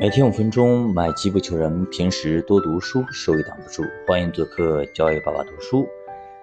[0.00, 1.84] 每天五分钟，买机不求人。
[1.86, 3.82] 平时多读书，收益挡不住。
[4.06, 5.88] 欢迎做客教育爸爸读书。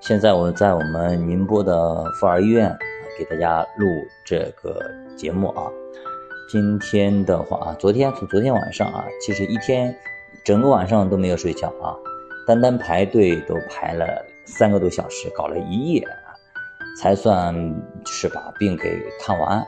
[0.00, 2.76] 现在我在我们宁波的妇儿医院
[3.16, 3.86] 给大家录
[4.24, 5.70] 这个节目啊。
[6.50, 9.96] 今天的话啊，昨天从昨天晚上啊，其实一天
[10.42, 11.94] 整个晚上都没有睡觉啊，
[12.48, 16.04] 单单排队都排了三个多小时，搞了一夜，
[17.00, 17.54] 才算
[18.06, 19.64] 是把病给看完。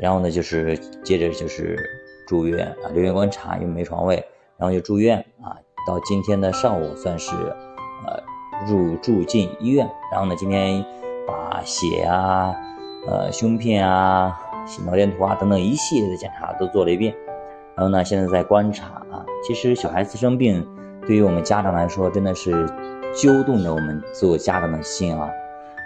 [0.00, 1.76] 然后呢，就是接着就是。
[2.28, 4.22] 住院啊，留院观察，因为没床位，
[4.58, 5.56] 然后就住院啊。
[5.86, 7.32] 到今天的上午算是，
[8.06, 8.22] 呃，
[8.68, 9.88] 入住进医院。
[10.12, 10.84] 然后呢，今天
[11.26, 12.54] 把血啊、
[13.06, 14.38] 呃胸片啊、
[14.84, 17.14] 脑电图啊等等一系列的检查都做了一遍。
[17.74, 19.24] 然后呢，现在在观察啊。
[19.46, 20.62] 其实小孩子生病，
[21.06, 22.66] 对于我们家长来说，真的是
[23.16, 25.30] 揪动着我们做家长的心啊。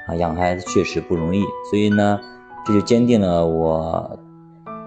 [0.09, 2.19] 啊，养孩子确实不容易，所以呢，
[2.65, 4.19] 这就坚定了我，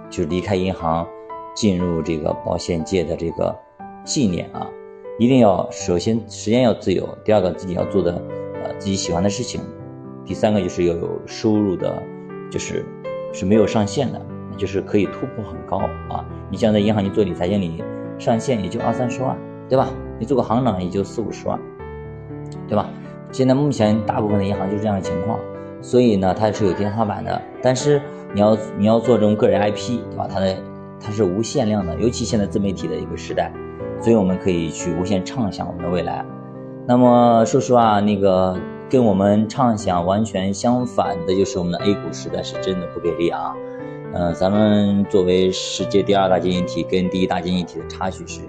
[0.10, 1.08] 就离开银行。
[1.56, 3.58] 进入这个保险界的这个
[4.04, 4.70] 信念啊，
[5.18, 8.22] 一定要首先时间要自由，第二个自己要做的
[8.64, 9.62] 呃自己喜欢的事情，
[10.26, 12.04] 第三个就是要有收入的，
[12.52, 12.86] 就是
[13.34, 14.22] 是没有上限的，
[14.58, 15.78] 就是可以突破很高
[16.10, 16.24] 啊。
[16.52, 17.84] 你像在银行你做理财经理，
[18.20, 19.38] 上限也就二三十万，
[19.70, 19.90] 对吧？
[20.20, 21.60] 你做个行长也就四五十万，
[22.68, 22.90] 对吧？
[23.32, 25.40] 现在目前大部分的银行就是这样的情况，
[25.82, 28.02] 所以呢它是有天花板的，但是
[28.34, 30.28] 你要你要做这种个人 IP，对吧？
[30.32, 30.56] 它的
[31.06, 33.54] 它是无限量的，尤其现在自媒体的一个时代，
[34.02, 36.26] 所以我们可以去无限畅想我们的未来。
[36.88, 43.54] 那么说实话，那个跟我们畅想完全相反的，就是我们的 A 股时代是真的不给力啊。
[44.16, 48.42] 嗯，咱们作为世界第二大经济体，跟第一大经济体的差距是，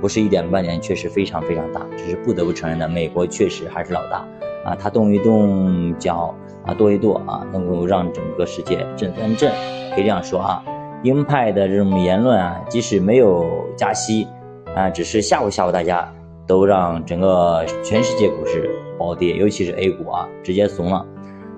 [0.00, 1.82] 不是一点半点，确实非常非常大。
[1.94, 4.26] 只是不得不承认的，美国确实还是老大
[4.64, 6.34] 啊，它动一动脚
[6.64, 9.52] 啊，跺一跺啊，能够让整个世界震三震，
[9.94, 10.64] 可以这样说啊。
[11.02, 14.26] 鹰派的这种言论啊，即使没有加息
[14.74, 16.12] 啊，只是吓唬吓唬大家，
[16.46, 21.04] 都让整个全世界股市暴跌，尤其是 A 股啊，直接怂了。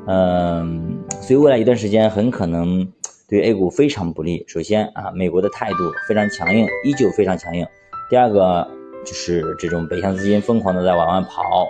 [0.06, 2.87] 嗯，所以未来一段时间很可能
[3.28, 4.44] 对 A 股非常不利。
[4.49, 5.77] 首先啊，美国的态度
[6.09, 7.66] 非常强硬，依旧非常强硬。
[8.09, 8.66] 第二个
[9.04, 11.69] 就是这种北向资金疯狂的在往外跑，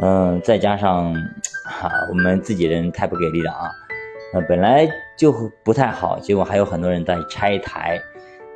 [0.00, 1.14] 嗯，再加上
[1.64, 3.70] 哈，我们自己人太不给力了啊。
[4.32, 5.32] 那本来就
[5.62, 8.00] 不太好，结果还有很多人在拆台，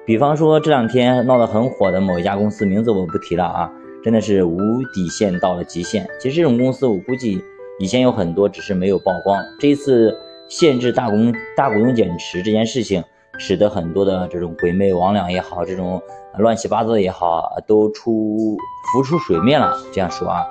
[0.05, 3.73] 比方说这两天闹得很火的某一家公司，名字我不提了啊，
[4.03, 4.59] 真的是无
[4.93, 6.07] 底线到了极限。
[6.21, 7.43] 其实这种公司我估计
[7.79, 9.43] 以前有很多，只是没有曝光。
[9.59, 10.15] 这一次
[10.49, 11.17] 限制大股
[11.57, 13.03] 大股东减持这件事情，
[13.39, 16.03] 使得很多的这种鬼魅魍魉也好，这种
[16.39, 18.57] 乱七八糟的也好，都出
[18.93, 19.75] 浮出水面了。
[19.93, 20.45] 这样说啊。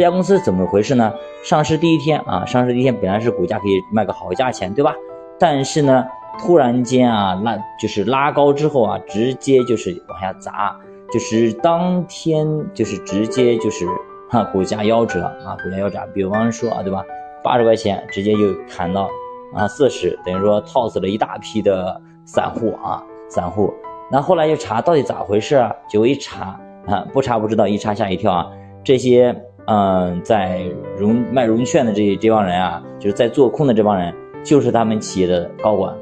[0.00, 1.12] 这家公司怎么回事呢？
[1.44, 4.94] 上市第一天啊，上市第一天本来是股价可以卖个好价钱，对吧？
[5.38, 6.06] 但是呢，
[6.38, 10.74] 突然间啊，拉就是拉高之后啊，直接就是往下砸，
[11.12, 13.86] 就是当天就是直接就是
[14.30, 16.00] 哈，股价夭折啊，股价夭折。
[16.14, 17.04] 比方说啊，对吧？
[17.44, 19.06] 八十块钱直接就砍到
[19.54, 23.70] 啊四十，等于说套死了一大批的散户啊，散户。
[24.10, 25.70] 那后来就查到底咋回事啊？
[25.90, 28.50] 结果一查啊，不查不知道，一查吓一跳啊，
[28.82, 29.38] 这些。
[29.72, 30.62] 嗯，在
[30.98, 35.94] 融卖融券的这这帮人啊，就是在做空的这帮人，就是他们企业的高管，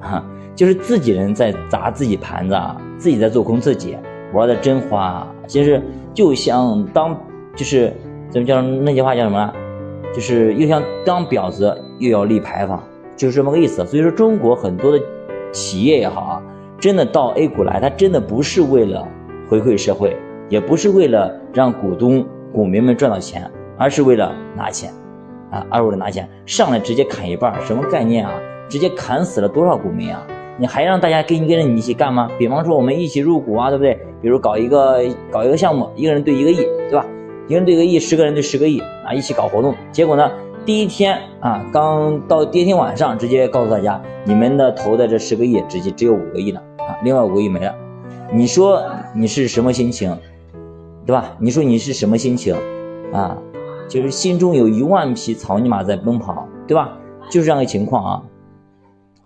[0.00, 0.24] 哈，
[0.56, 3.96] 就是自己人在砸自己盘子啊，自己在做空自己，
[4.34, 5.24] 玩的真花。
[5.46, 5.80] 其实
[6.12, 7.16] 就像当
[7.54, 7.92] 就是
[8.28, 9.52] 怎么叫那句话叫什么？
[10.12, 12.82] 就是又像当婊子又要立牌坊，
[13.14, 13.86] 就是这么个意思。
[13.86, 15.00] 所以说，中国很多的
[15.52, 16.42] 企业也好啊，
[16.80, 19.06] 真的到 A 股来，它真的不是为了
[19.48, 20.16] 回馈社会，
[20.48, 22.26] 也不是为了让股东。
[22.52, 24.92] 股民们赚到钱，而是为了拿钱，
[25.50, 28.32] 啊，而为了拿钱，上来直接砍一半，什么概念啊？
[28.68, 30.26] 直接砍死了多少股民啊？
[30.58, 32.30] 你还让大家跟跟着你一起干吗？
[32.38, 33.98] 比方说我们一起入股啊，对不对？
[34.20, 35.00] 比如搞一个
[35.30, 36.56] 搞一个项目，一个人对一个亿，
[36.88, 37.06] 对吧？
[37.46, 39.74] 一个人对一个亿，十个人对十个亿啊，一起搞活动。
[39.90, 40.30] 结果呢，
[40.64, 47.74] 第一天啊，刚到第一天晚上，直接告诉大家，你们的投的这十个亿，直接只有五个亿了啊，另外五个亿没了。
[48.32, 48.82] 你说
[49.14, 50.16] 你是什么心情？
[51.10, 51.36] 对吧？
[51.40, 52.54] 你说你是什么心情
[53.12, 53.36] 啊？
[53.88, 56.96] 就是心中有一万匹草泥马在奔跑，对吧？
[57.28, 58.22] 就是这样的情况啊。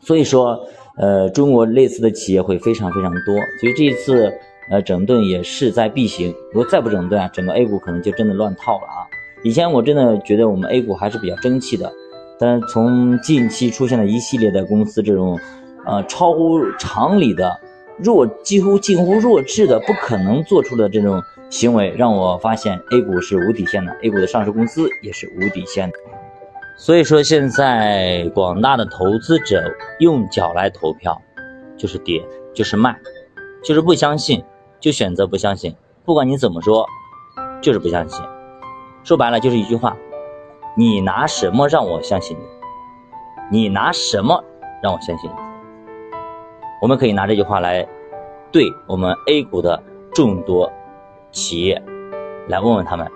[0.01, 0.59] 所以说，
[0.97, 3.35] 呃，中国类似的企业会非常非常多。
[3.61, 4.33] 所以这一次，
[4.71, 6.35] 呃，整顿也势在必行。
[6.55, 9.05] 如果再不整顿啊，整个 A 股可能就真的乱套了啊。
[9.43, 11.93] 以前我真的觉得我们 A 股还是比较争气的，
[12.39, 15.39] 但是从近期出现了一系列的公司这种，
[15.85, 17.61] 呃，超乎常理的
[17.99, 21.23] 弱，几乎近乎弱智的，不可能做出的这种。
[21.55, 25.97] 行为让我发现 A 股是无底线的，A 股的上市公司也是无底线的。
[26.77, 31.17] 所以说，现在广大的投资者用脚来投票，
[31.77, 32.99] 就是跌就是卖，
[33.63, 34.43] 就是不相信，
[34.81, 35.73] 就选择不相信。
[36.05, 36.85] 不管你怎么说，
[37.61, 38.21] 就是不相信。
[39.05, 39.97] 说白了就是一句话：
[40.77, 42.37] 你拿什么让我相信
[43.49, 43.59] 你？
[43.61, 44.43] 你拿什么
[44.83, 45.37] 让我相信你？
[46.83, 47.87] 我们可以拿这句话来
[48.51, 49.81] 对我们 A 股的
[50.13, 50.69] 众多
[51.35, 51.83] 企业
[52.49, 53.07] 来问问他们：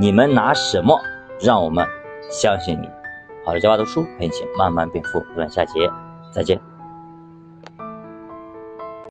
[0.00, 0.98] 你们拿什么
[1.38, 1.86] 让我们
[2.30, 2.88] 相信你？
[3.44, 5.24] 好的，教爸读书陪你一起慢慢变富。
[5.34, 5.88] 我们下节
[6.32, 6.58] 再见。